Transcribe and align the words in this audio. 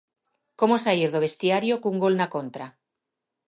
Como 0.59 0.75
saír 0.85 1.09
do 1.11 1.23
vestiario 1.25 1.75
cun 1.81 1.95
gol 2.03 2.13
na 2.17 2.27
contra. 2.35 2.65